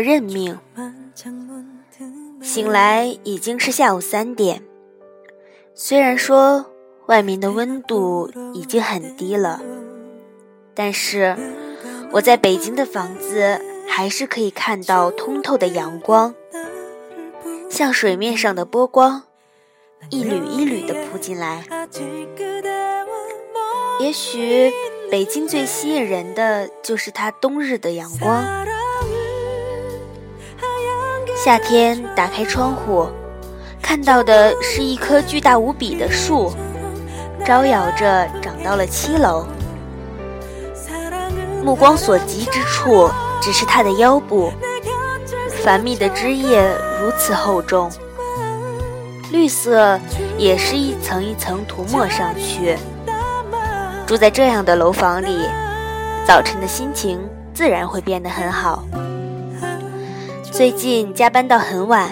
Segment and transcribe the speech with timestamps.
[0.00, 0.58] 认命。
[2.42, 4.62] 醒来已经是下午三点，
[5.74, 6.66] 虽然说
[7.06, 9.60] 外面的温度已经很低了，
[10.74, 11.36] 但是
[12.12, 16.34] 我在北京的房子还是可以看到通透的阳光，
[17.68, 19.24] 像水面上的波光，
[20.08, 21.64] 一缕一缕的扑进来。
[24.00, 24.72] 也许
[25.10, 28.42] 北京最吸引人的就是它冬日的阳光。
[31.42, 33.08] 夏天打开窗户，
[33.80, 36.52] 看到的是一棵巨大无比的树，
[37.46, 39.46] 招摇着长到了七楼。
[41.64, 43.08] 目光所及之处，
[43.40, 44.52] 只是它的腰部，
[45.64, 46.62] 繁密的枝叶
[47.00, 47.90] 如此厚重，
[49.32, 49.98] 绿色
[50.36, 52.76] 也是一层一层涂抹上去。
[54.06, 55.48] 住在这样的楼房里，
[56.26, 57.18] 早晨的心情
[57.54, 58.84] 自然会变得很好。
[60.60, 62.10] 最近加班到很晚，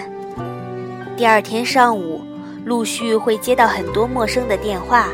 [1.15, 2.19] 第二天上午
[2.65, 5.07] 陆续会接到很多陌生的电话。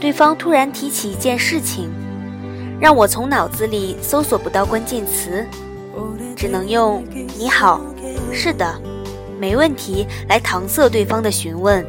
[0.00, 1.88] 对方突然提起一件事情，
[2.80, 5.46] 让我从脑子里搜索不到关键词，
[6.34, 7.04] 只能用
[7.38, 7.80] “你好，
[8.32, 8.74] 是的，
[9.38, 11.86] 没问题”来搪塞对方的询问。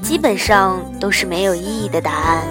[0.00, 2.46] 基本上都是没有意义的答案。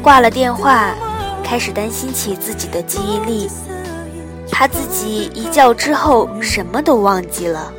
[0.00, 0.94] 挂了电话，
[1.42, 3.48] 开始担心起自己的记忆力，
[4.52, 7.72] 怕自己一觉之后什么都忘记了。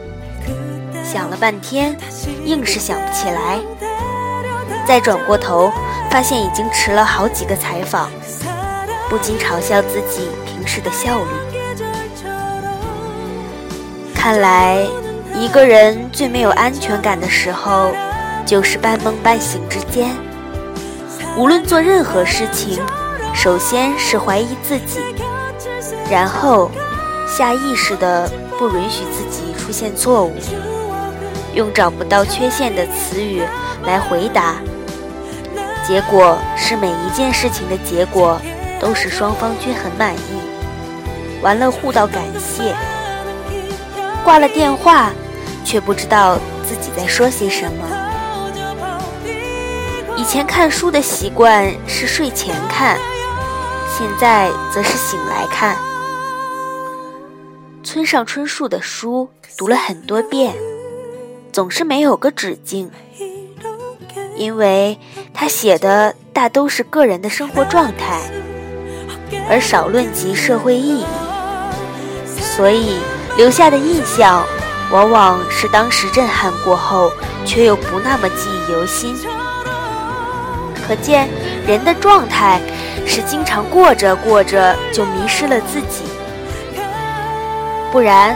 [1.05, 1.95] 想了半天，
[2.43, 3.59] 硬是想不起来。
[4.85, 5.72] 再转过头，
[6.09, 8.09] 发现已经迟了好几个采访，
[9.07, 11.29] 不禁嘲笑自己平时的效率。
[14.13, 14.85] 看来。
[15.35, 17.91] 一个人最没有安全感的时候，
[18.45, 20.16] 就是半梦半醒之间。
[21.35, 22.79] 无论做任何事情，
[23.34, 25.00] 首先是怀疑自己，
[26.13, 26.69] 然后
[27.28, 28.29] 下意识的
[28.59, 30.31] 不允许自己出现错误，
[31.56, 33.41] 用找不到缺陷的词语
[33.84, 34.57] 来回答。
[35.84, 38.40] 结果是每一件事情的结果
[38.79, 42.75] 都是双方均很满意，完了互道感谢，
[44.23, 45.09] 挂了电话。
[45.66, 46.38] 却不知道
[46.68, 47.88] 自己在说些什么。
[50.18, 52.97] 以前看书的习惯是睡前看，
[53.97, 55.78] 现在则是醒来看。
[57.83, 60.55] 村上春树的书读了很多遍，
[61.51, 62.89] 总是没有个止境，
[64.38, 64.97] 因为
[65.33, 68.22] 他写的大都是个人的生活状态，
[69.49, 71.05] 而少论及社会意义，
[72.25, 72.95] 所以
[73.35, 74.43] 留下的印象。
[74.91, 77.11] 往往是当时震撼过后，
[77.45, 79.16] 却又不那么记忆犹新。
[80.85, 81.27] 可见
[81.66, 82.61] 人的状态
[83.07, 86.03] 是经常过着过着就迷失了自己，
[87.93, 88.35] 不然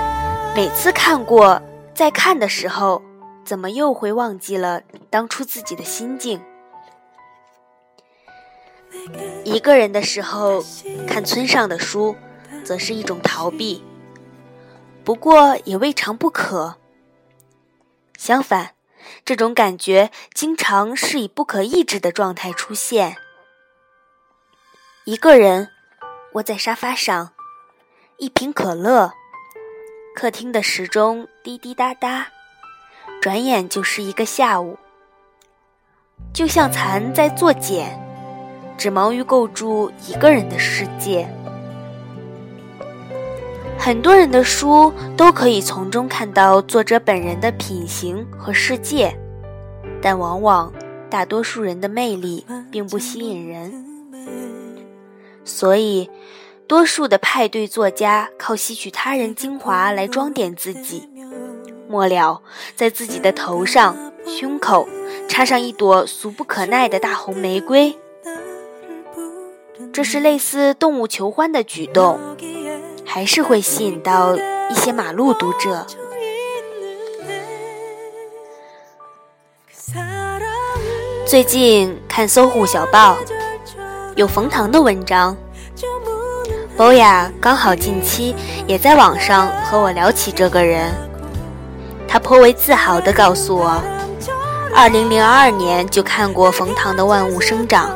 [0.56, 1.60] 每次看过
[1.96, 3.02] 再看的时候，
[3.44, 6.40] 怎么又会忘记了当初自己的心境？
[9.44, 10.64] 一个人的时候
[11.08, 12.16] 看村上的书，
[12.64, 13.84] 则是一种逃避。
[15.04, 16.76] 不过也未尝不可。
[18.16, 18.76] 相反，
[19.26, 23.18] 这种感觉经常是以不可抑制的状态出现。
[25.06, 25.70] 一个人
[26.34, 27.32] 窝在沙发上，
[28.18, 29.14] 一瓶可乐，
[30.20, 32.26] 客厅的时钟滴滴答答，
[33.22, 34.76] 转眼就是一个下午。
[36.34, 37.96] 就像蚕在作茧，
[38.80, 41.30] 只忙于构筑一个人的世界。
[43.78, 49.16] 很多人的书都可以从中看到作者本人的品行和世界，
[50.02, 50.74] 但往往
[51.12, 53.86] 大多数人的魅力并不吸引人。
[55.46, 56.10] 所以，
[56.68, 61.10] 多数的派对作家靠吸取他人精华来装点自己，
[61.88, 62.42] 末了
[62.76, 64.88] 在自己的头上、胸口
[65.30, 67.98] 插上一朵俗不可耐的大红玫瑰。
[69.94, 72.20] 这是类似动物求欢的举动。
[73.10, 74.36] 还是会吸引到
[74.70, 75.88] 一些马路读者。
[81.26, 83.18] 最近看搜狐小报，
[84.18, 85.36] 有冯唐的文章。
[86.78, 88.36] 博雅刚好近期
[88.68, 90.94] 也在网上和我聊起这个人，
[92.08, 93.82] 他颇为自豪地告诉我，
[94.76, 97.90] 二零零二年就看过冯唐的《万物生长》，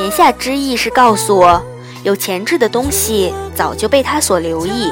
[0.00, 1.62] 言下之意是告诉我。
[2.04, 4.90] 有潜质的东西早就被他所留意，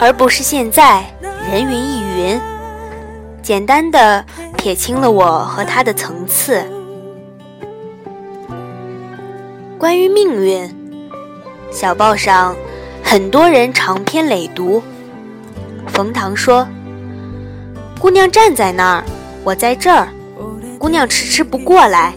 [0.00, 1.04] 而不是现在
[1.48, 2.40] 人云亦云，
[3.40, 4.24] 简单的
[4.56, 6.64] 撇清了我和他的层次。
[9.78, 10.74] 关于命运，
[11.70, 12.56] 小报上
[13.02, 14.82] 很多人长篇累读。
[15.88, 16.66] 冯唐说
[18.00, 19.04] ：“姑娘站在那儿，
[19.44, 20.08] 我在这儿。
[20.78, 22.14] 姑娘迟迟不过来，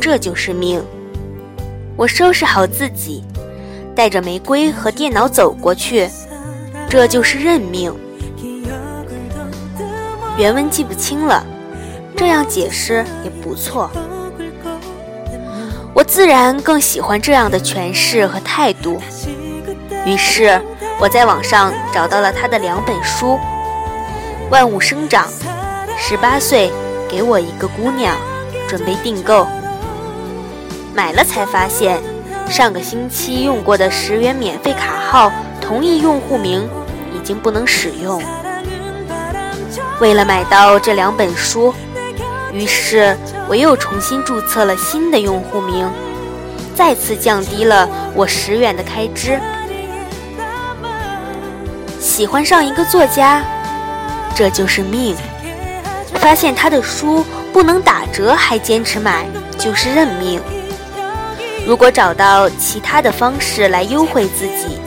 [0.00, 0.82] 这就是命。
[1.96, 3.22] 我收拾好自己，
[3.94, 6.08] 带着玫瑰和电脑走过去，
[6.88, 7.94] 这就是认命。”
[10.36, 11.44] 原文记不清了，
[12.16, 13.90] 这样解释也不错。
[16.00, 19.02] 我自然更喜欢这样的诠释和态度，
[20.06, 20.58] 于是
[20.98, 23.34] 我在网上找到了他的两本书，
[24.48, 25.26] 《万物生长》，
[25.98, 26.72] 十八岁
[27.06, 28.16] 给我一个姑娘，
[28.66, 29.46] 准备订购。
[30.94, 32.00] 买了才发现，
[32.48, 35.30] 上个星期用过的十元免费卡号
[35.60, 36.66] 同一用户名
[37.14, 38.22] 已经不能使用。
[40.00, 41.74] 为了买到这两本书，
[42.52, 43.16] 于是
[43.48, 45.88] 我又重新注册了新的用户名，
[46.74, 49.38] 再次降低了我十元的开支。
[51.98, 53.42] 喜欢上一个作家，
[54.34, 55.14] 这就是命；
[56.14, 59.26] 发现他的书不能打折还坚持买，
[59.58, 60.40] 就是认命。
[61.66, 64.78] 如果找到其他的方式来优惠自己，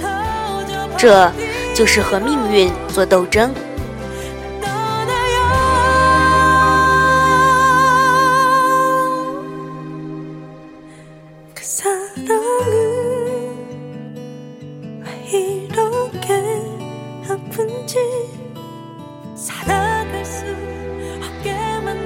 [0.97, 1.31] 这
[1.73, 3.53] 就是和命运做斗争。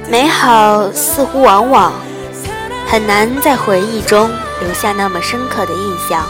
[0.09, 1.91] 美好似乎往往
[2.87, 4.29] 很难在回忆中
[4.61, 6.25] 留下那么深刻的印象。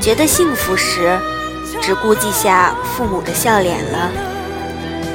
[0.00, 1.18] 觉得幸福时，
[1.80, 4.10] 只顾记下父母的笑脸了；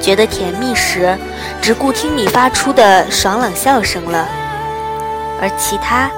[0.02, 1.18] 觉得甜蜜时，
[1.62, 4.28] 只顾听你发出的爽朗笑声了，
[5.42, 6.10] 而其他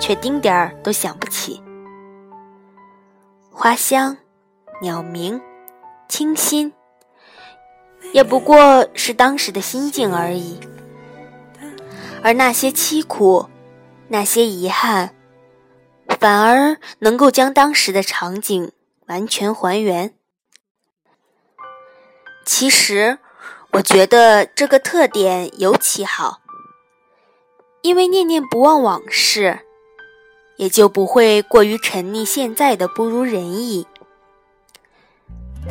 [0.00, 1.62] 却丁点儿都想不起。
[3.52, 4.16] 花香，
[4.80, 5.40] 鸟鸣，
[6.08, 6.72] 清新。
[8.12, 10.60] 也不过是当时的心境而已，
[12.22, 13.48] 而那些凄苦，
[14.08, 15.14] 那些遗憾，
[16.20, 18.70] 反而能够将当时的场景
[19.06, 20.14] 完全还原。
[22.46, 23.18] 其实，
[23.72, 26.40] 我觉得这个特点尤其好，
[27.82, 29.60] 因为念念不忘往事，
[30.56, 33.88] 也就不会过于沉溺现在的不如人意。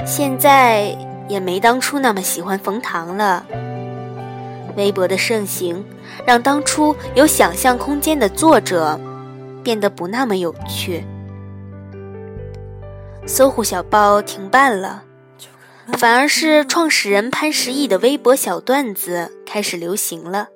[0.06, 1.12] 现在。
[1.27, 3.45] 也没当初那么喜欢冯唐了。
[4.75, 5.85] 微博的盛行，
[6.25, 8.99] 让当初有想象空间的作者
[9.63, 11.05] 变得不那么有趣。
[13.25, 15.03] 搜狐小报停办了，
[15.97, 20.49] 反而是创始人潘石屹的微博小段子开始流行了。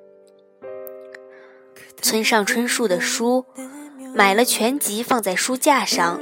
[2.01, 3.45] 村上春树的书，
[4.13, 6.19] 买了全集放在书架上，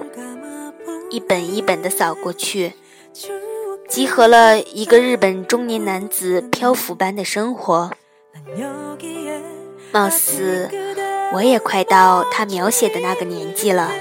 [1.09, 2.73] 一本一本的扫过去。
[3.87, 7.91] 集合了一个日本中年男子漂浮般的生活，
[9.91, 10.69] 貌似
[11.33, 13.91] 我也快到他描写的那个年纪了。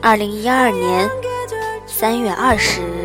[0.00, 1.10] 二零一二年
[1.86, 2.97] 三月二十日。